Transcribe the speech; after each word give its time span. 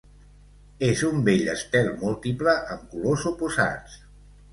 És 0.85 1.01
un 1.09 1.19
bell 1.27 1.51
estel 1.53 1.89
múltiple 1.99 2.55
amb 2.77 2.87
colors 2.95 3.27
oposats. 3.33 3.99